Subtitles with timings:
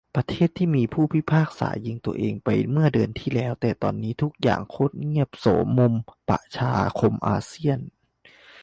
[0.15, 5.45] ประเทศที่มี ผู้พิพากษายิงตัวเอง ไปเมื่อเดือนที่แล้ว แต่ตอนนี้ทุกอย่างโคตรเงียบ โส
[5.77, 5.93] มม
[6.29, 7.79] ประชาคมอาเซียน